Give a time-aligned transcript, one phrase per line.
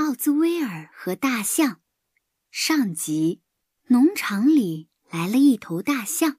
[0.00, 1.78] 奥兹威尔和大象
[2.50, 3.42] 上集：
[3.88, 6.38] 农场里来了一头大象。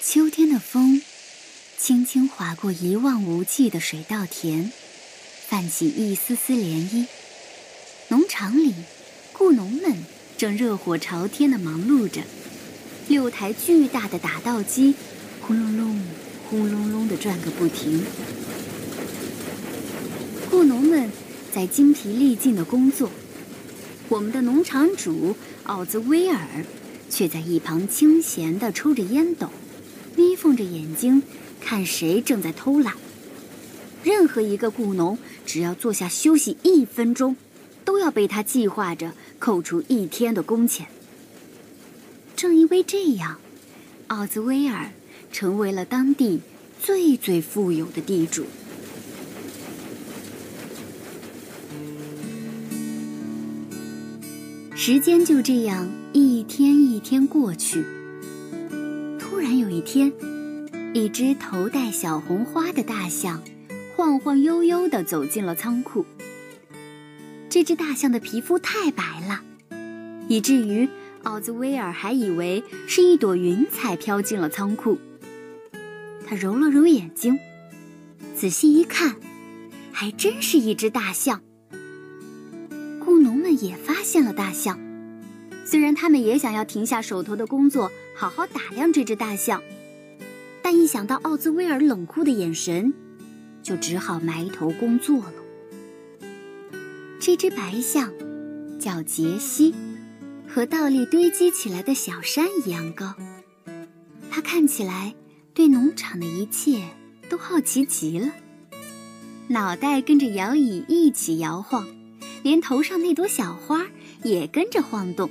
[0.00, 1.02] 秋天的风
[1.76, 4.70] 轻轻划过一望无际的水稻田，
[5.48, 7.08] 泛起一丝丝涟漪。
[8.06, 8.72] 农场里，
[9.32, 10.04] 雇农们
[10.38, 12.22] 正热火朝天的忙碌着，
[13.08, 14.94] 六台巨大的打稻机，
[15.40, 16.00] 轰隆隆。
[16.50, 18.02] 轰隆隆地转个不停，
[20.50, 21.08] 雇农们
[21.54, 23.08] 在精疲力尽地工作，
[24.08, 26.64] 我们的农场主奥兹威尔
[27.08, 29.48] 却在一旁清闲地抽着烟斗，
[30.16, 31.22] 眯缝着眼睛
[31.60, 32.94] 看谁正在偷懒。
[34.02, 37.36] 任何一个雇农只要坐下休息一分钟，
[37.84, 40.88] 都要被他计划着扣除一天的工钱。
[42.34, 43.38] 正因为这样，
[44.08, 44.90] 奥兹威尔。
[45.32, 46.40] 成为了当地
[46.80, 48.46] 最最富有的地主。
[54.74, 57.84] 时间就这样一天一天过去。
[59.18, 60.10] 突然有一天，
[60.94, 63.42] 一只头戴小红花的大象
[63.94, 66.06] 晃晃悠悠地走进了仓库。
[67.50, 69.42] 这只大象的皮肤太白了，
[70.28, 70.88] 以至于
[71.24, 74.98] 奥兹威尔还以为是一朵云彩飘进了仓库。
[76.30, 77.40] 他揉了揉眼睛，
[78.36, 79.16] 仔细一看，
[79.90, 81.42] 还真是一只大象。
[83.00, 84.78] 雇农们也发现了大象，
[85.64, 89.60] 虽然他们也想要停下手头的工作，好好打量这只大象，
[90.62, 92.94] 但一想到奥兹威尔冷酷的眼神，
[93.60, 95.34] 就只好埋头工作了。
[97.18, 98.12] 这只白象
[98.78, 99.74] 叫杰西，
[100.46, 103.16] 和倒立堆积起来的小山一样高，
[104.30, 105.16] 它看起来。
[105.54, 106.82] 对农场的一切
[107.28, 108.32] 都好奇极了，
[109.48, 111.86] 脑袋跟着摇椅一起摇晃，
[112.42, 113.86] 连头上那朵小花
[114.22, 115.30] 也跟着晃动。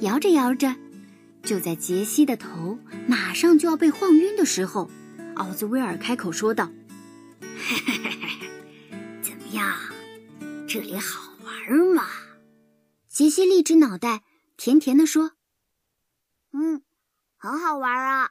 [0.00, 0.74] 摇着摇着，
[1.42, 4.90] 就在杰西的头马上就要被晃晕的时候，
[5.36, 6.70] 奥兹威尔开口说道
[9.22, 9.76] ：“怎么样，
[10.66, 12.06] 这里好玩吗？”
[13.08, 14.22] 杰西立直脑袋，
[14.56, 15.32] 甜甜地说
[16.52, 16.82] ：“嗯，
[17.36, 18.30] 很好玩啊。”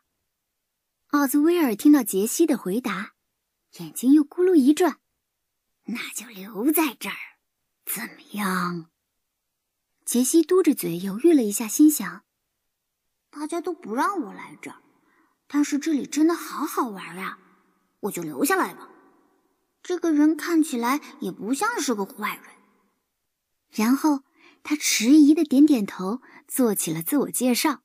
[1.10, 3.16] 奥兹威尔听到杰西的回答，
[3.80, 5.00] 眼睛又咕噜一转，
[5.86, 7.16] 那就留在这儿，
[7.84, 8.92] 怎么样？
[10.06, 12.24] 杰西嘟着嘴犹豫了一下，心想：
[13.32, 14.84] 大家都不让我来这儿，
[15.48, 17.40] 但是这里真的好好玩呀，
[18.02, 18.88] 我就留下来吧。
[19.82, 22.46] 这个人看起来也不像是个坏人。
[23.72, 24.24] 然后
[24.62, 27.82] 他迟疑的点点头，做起了自我介绍：“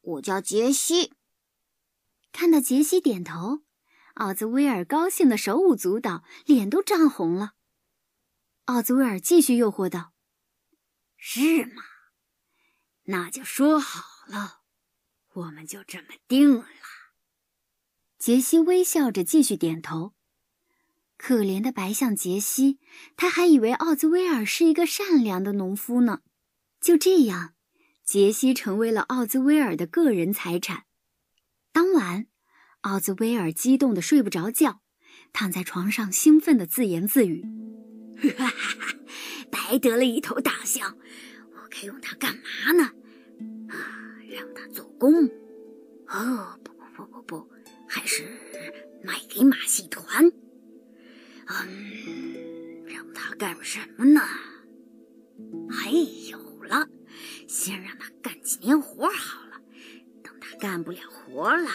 [0.00, 1.14] 我叫杰西。”
[2.32, 3.62] 看到杰西点头，
[4.14, 7.52] 奥兹威尔高兴的手舞足蹈，脸都涨红了。
[8.64, 10.12] 奥兹威尔继续诱惑道
[11.16, 11.82] ：“是吗？
[13.04, 14.62] 那就说好了，
[15.34, 16.66] 我们就这么定了。”
[18.18, 20.14] 杰西微笑着继续点头。
[21.16, 22.80] 可怜的白象杰西，
[23.16, 26.22] 他还以为奥兹威尔是一个善良的农夫呢。
[26.80, 27.54] 就这样，
[28.04, 30.86] 杰西成为了奥兹威尔的个人财产。
[31.72, 32.26] 当晚，
[32.82, 34.82] 奥兹威尔激动的睡不着觉，
[35.32, 37.42] 躺在床上兴奋的自言自语
[38.36, 38.94] ：“哈哈哈，
[39.50, 40.98] 白得了一头大象，
[41.54, 42.84] 我该用它干嘛呢？
[43.70, 45.24] 啊，让它做工？
[46.08, 47.50] 哦，不不不不不，
[47.88, 48.22] 还是
[49.02, 50.30] 卖给马戏团？
[51.46, 54.20] 嗯，让它干什么呢？
[55.70, 55.90] 哎，
[56.30, 56.86] 有了，
[57.48, 59.40] 先让它干几年活好。”
[60.62, 61.68] 干不了活了，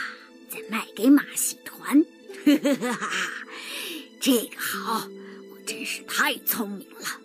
[0.49, 2.05] 再卖给马戏团。
[4.21, 5.09] 这个好，
[5.51, 7.19] 我真是太聪明了。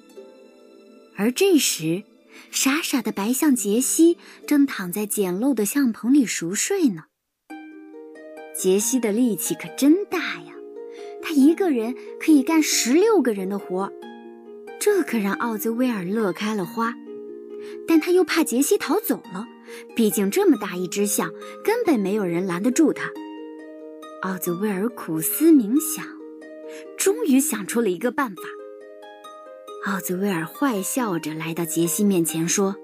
[1.14, 2.02] 而这时，
[2.50, 7.04] 傻傻的白象杰西正躺在简陋的象棚里熟睡呢。
[8.58, 10.54] 杰西的力气可真大呀，
[11.22, 13.92] 他一个人可以干十六个人的活，
[14.80, 16.92] 这可让奥兹威尔乐开了花。
[17.86, 19.46] 但他又怕杰西逃走了。
[19.94, 21.32] 毕竟这么大一只象，
[21.64, 23.10] 根本没有人拦得住他。
[24.22, 26.06] 奥兹威尔苦思冥想，
[26.96, 28.42] 终于想出了一个办法。
[29.84, 32.76] 奥兹威尔坏笑着来到杰西面前，说：“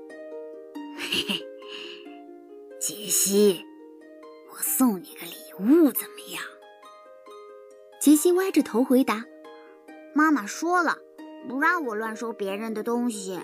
[0.99, 1.47] 嘿嘿，
[2.81, 3.65] 杰西，
[4.51, 6.43] 我送你个礼物，怎么样？”
[8.03, 9.25] 杰西歪着头回答
[10.13, 10.99] ：“妈妈说了，
[11.49, 13.39] 不让我乱收别人的东西。”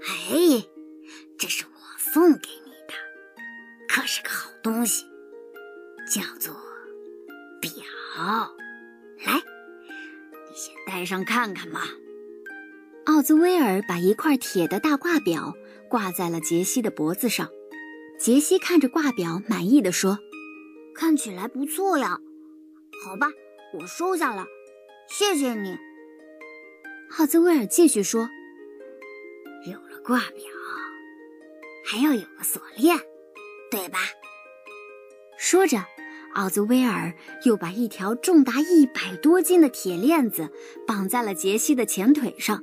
[0.00, 0.64] 哎，
[1.36, 1.64] 这是。
[2.14, 2.94] 送给你的，
[3.88, 5.04] 可是个好东西，
[6.08, 6.54] 叫做
[7.60, 7.72] 表。
[9.26, 11.80] 来，你先戴上看看嘛。
[13.06, 15.56] 奥兹威尔把一块铁的大挂表
[15.90, 17.50] 挂在了杰西的脖子上。
[18.16, 20.20] 杰西看着挂表，满意的说
[20.94, 22.20] ：“看起来不错呀。
[23.04, 23.26] 好吧，
[23.76, 24.46] 我收下了，
[25.08, 25.76] 谢谢你。”
[27.18, 28.30] 奥兹威尔继续说
[29.66, 30.44] ：“有了挂表，
[31.84, 32.98] 还要有个锁链，
[33.70, 33.98] 对吧？”
[35.38, 35.84] 说着，
[36.34, 37.14] 奥兹威尔
[37.44, 40.50] 又把一条重达一百多斤的铁链子
[40.86, 42.62] 绑在了杰西的前腿上。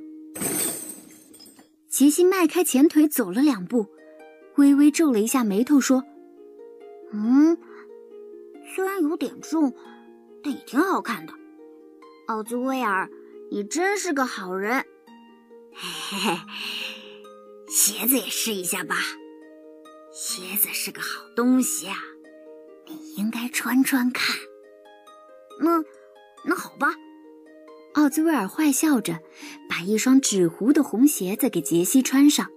[1.88, 3.86] 杰西迈开前腿走了两步，
[4.56, 6.02] 微微皱了一下眉头，说
[7.12, 7.58] ：“嗯，
[8.74, 9.74] 虽然有点重，
[10.42, 11.34] 但也挺好看的。
[12.28, 13.10] 奥兹威尔，
[13.50, 14.86] 你真是个好人。
[15.74, 16.38] 嘿嘿嘿，
[17.74, 18.96] 鞋子也试一下吧，
[20.12, 21.96] 鞋子是个好东西啊，
[22.86, 24.36] 你应该穿穿看。
[25.58, 25.82] 那，
[26.44, 26.94] 那好吧。”
[27.96, 29.20] 奥兹威尔坏笑着，
[29.70, 32.50] 把一双纸糊的红鞋子给杰西穿上。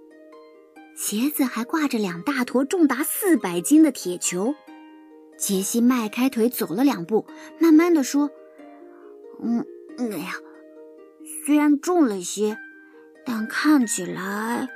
[0.97, 4.53] 鞋子还挂着两大坨重达四百斤的铁球。
[5.37, 7.25] 杰西迈开腿走了两步，
[7.57, 8.29] 慢慢的说
[9.41, 9.65] ：“嗯，
[9.97, 10.33] 哎呀，
[11.45, 12.57] 虽然重了些，
[13.25, 14.67] 但看起来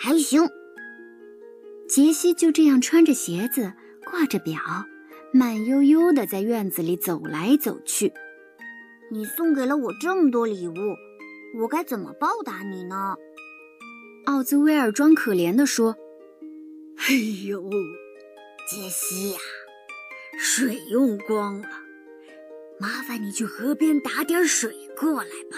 [0.00, 0.48] 还行。”
[1.86, 3.74] 杰西就这样穿着鞋子，
[4.04, 4.60] 挂着表，
[5.32, 8.12] 慢悠悠的在院子里走来走去。
[9.10, 10.74] 你送给了我这么多礼物，
[11.60, 13.16] 我该怎么报答你呢？
[14.26, 15.96] 奥兹威尔装可怜地说
[16.96, 17.14] ：“哎
[17.48, 17.68] 呦，
[18.70, 19.38] 杰西呀，
[20.38, 21.68] 水用光了，
[22.78, 25.56] 麻烦你去河边打点水过来吧。”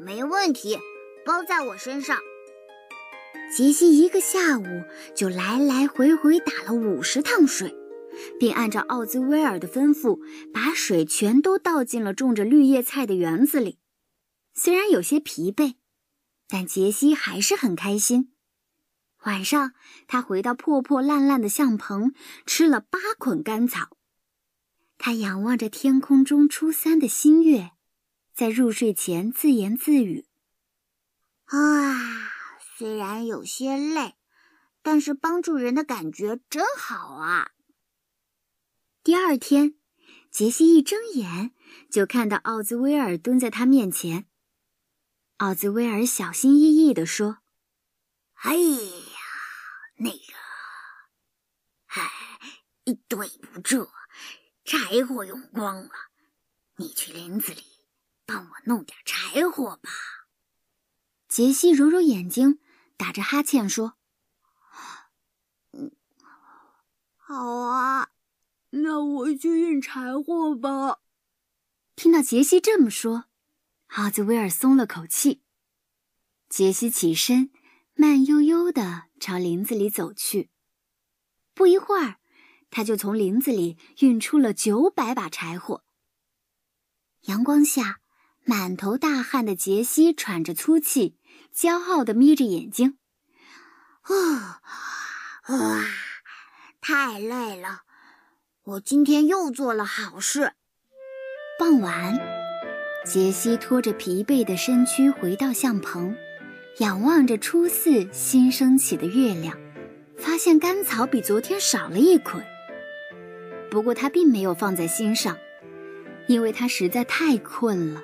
[0.00, 0.78] 没问题，
[1.26, 2.18] 包在我身上。
[3.50, 4.84] 杰西一个下午
[5.16, 7.74] 就来来回回打了五十趟水。
[8.40, 10.18] 并按照奥兹威尔的吩咐，
[10.52, 13.78] 把水全都倒进了种着绿叶菜的园子里。
[14.54, 15.74] 虽然有些疲惫，
[16.48, 18.32] 但杰西还是很开心。
[19.24, 19.72] 晚上，
[20.06, 22.12] 他回到破破烂烂的象棚，
[22.44, 23.96] 吃了八捆干草。
[24.96, 27.70] 他仰望着天空中初三的新月，
[28.34, 30.24] 在入睡前自言自语：“，
[32.78, 34.14] 虽然有些累，
[34.82, 37.50] 但是帮助人的感觉真好啊。”
[39.02, 39.74] 第二天，
[40.30, 41.52] 杰西一睁眼
[41.90, 44.28] 就看到奥兹威尔蹲在他面前。
[45.38, 47.38] 奥兹威尔小心翼翼地说
[48.42, 49.18] ：“哎呀，
[49.96, 50.34] 那个，
[51.86, 52.12] 哎，
[53.08, 53.88] 对不住，
[54.64, 55.90] 柴火用光了，
[56.76, 57.64] 你去林子里
[58.24, 59.90] 帮我弄点柴火吧。”
[61.26, 62.60] 杰西揉揉眼睛，
[62.98, 63.94] 打着哈欠说：“，
[67.16, 68.10] 好啊。”
[68.70, 71.00] 那我去运柴火吧。
[71.96, 73.24] 听到杰西这么说，
[73.96, 75.40] 奥兹威尔松了口气。
[76.50, 77.50] 杰西起身，
[77.94, 80.50] 慢悠悠地朝林子里走去。
[81.54, 82.18] 不一会儿，
[82.70, 85.82] 他就从林子里运出了九百把柴火。
[87.22, 88.00] 阳光下，
[88.44, 91.17] 满头大汗的杰西喘着粗气，
[91.58, 92.98] 骄傲地眯着眼睛。
[94.02, 94.60] 啊，
[95.48, 95.84] 哇，
[96.80, 97.80] 太累了。
[98.62, 100.52] 我今天又做了好事。
[101.58, 102.16] 傍晚，
[103.04, 106.14] 杰西拖着疲惫的身躯回到象棚，
[106.78, 109.58] 仰望着初四新升起的月亮，
[110.16, 112.40] 发现干草比昨天少了一捆。
[113.68, 115.36] 不过他并没有放在心上，
[116.28, 118.00] 因为他实在太困了。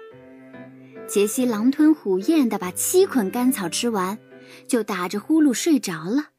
[1.06, 4.18] 杰西狼吞虎咽的把七捆干草吃完，
[4.66, 6.30] 就打着呼噜睡着了。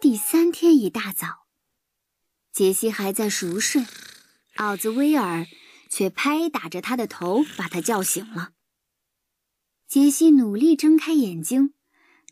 [0.00, 1.46] 第三天一大早，
[2.52, 3.84] 杰西还在熟睡，
[4.56, 5.46] 奥兹威尔
[5.88, 8.50] 却拍打着他的头，把他叫醒了。
[9.88, 11.74] 杰西努力睁开眼睛，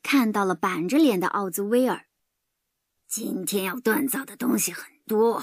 [0.03, 2.07] 看到了板着脸的奥兹威尔。
[3.07, 5.41] 今天要锻造的东西很多，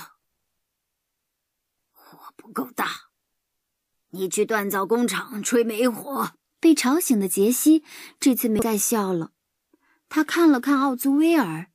[1.91, 3.09] 火不够大，
[4.11, 6.31] 你去锻造工厂吹煤火。
[6.59, 7.83] 被吵醒的杰西
[8.19, 9.31] 这次没再笑了，
[10.09, 11.67] 他看了看奥兹威尔。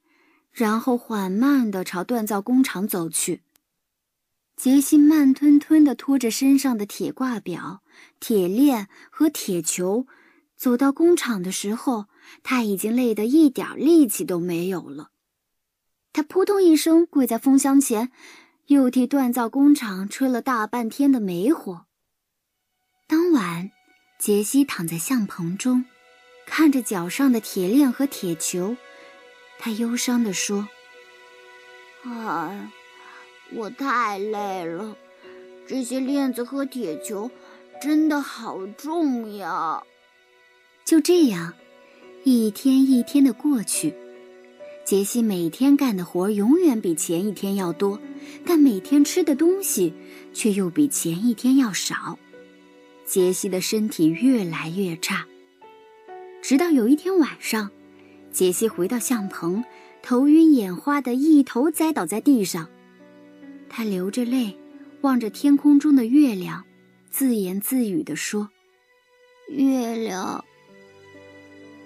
[0.50, 3.42] 然后缓慢地朝锻造工厂走去。
[4.54, 7.82] 杰西慢吞吞地拖着身上的铁挂表、
[8.20, 10.06] 铁链和铁球，
[10.54, 12.06] 走到工厂的时候，
[12.42, 15.10] 他已经累得一点力气都没有了。
[16.12, 18.12] 他扑通一声跪在风箱前，
[18.66, 21.86] 又替锻造工厂吹了大半天的煤火。
[23.06, 23.70] 当晚，
[24.18, 25.84] 杰西躺在象棚中，
[26.46, 28.76] 看着脚上的铁链和铁球，
[29.58, 30.68] 他忧伤地说
[32.04, 32.70] ：“哎，
[33.52, 34.96] 我太累了，
[35.66, 37.30] 这些链子和铁球
[37.80, 39.82] 真的好重呀。”
[40.84, 41.54] 就这样，
[42.24, 43.92] 一天一天的过去。
[44.84, 48.00] 杰西每天干的活永远比前一天要多，
[48.44, 49.92] 但每天吃的东西
[50.32, 52.18] 却又比前一天要少。
[53.04, 55.26] 杰西的身体越来越差，
[56.40, 57.70] 直到有一天晚上，
[58.30, 59.64] 杰西回到相棚，
[60.00, 62.68] 头晕眼花的一头栽倒在地上。
[63.68, 64.56] 他流着泪，
[65.00, 66.64] 望着天空中的月亮，
[67.10, 68.48] 自言自语地说
[69.50, 70.44] ：“月亮，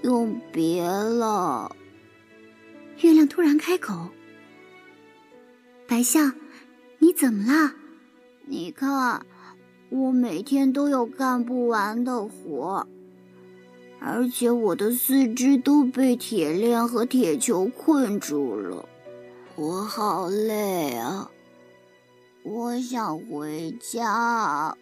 [0.07, 1.75] 永别了。”
[3.03, 4.09] 月亮突然开口
[5.87, 6.33] ：“白象，
[6.99, 7.75] 你怎么了？
[8.47, 9.27] 你看，
[9.91, 12.87] 我每天都有干不完的活，
[14.01, 18.89] 而且我的四肢都被铁链和铁球困住了，
[19.57, 21.29] 我好累啊！
[22.45, 24.77] 我想回家。”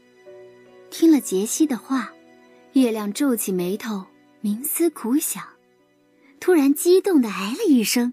[0.91, 2.13] 听了杰西的话，
[2.75, 4.05] 月亮皱起眉头，
[4.45, 5.43] 冥思苦想。
[6.39, 8.13] 突然激动的哎了一声，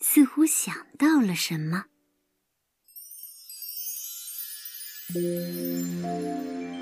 [0.00, 1.84] 似乎想到了什么。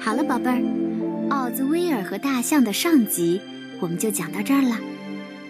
[0.00, 3.38] 好了，宝贝儿，奥兹威尔和大象的上集
[3.82, 4.80] 我们就讲到这儿了。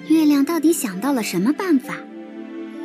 [0.08, 1.96] 月亮到底想到了什么办法？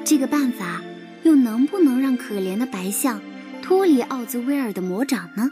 [0.06, 0.84] 这个办法
[1.24, 3.20] 又能不能让可怜的白象
[3.64, 5.50] 脱离奥兹威尔的魔掌呢？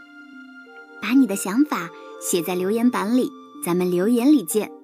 [1.02, 1.90] 把你的想法
[2.22, 3.32] 写在留言板里，
[3.68, 4.77] 咱们留言里见。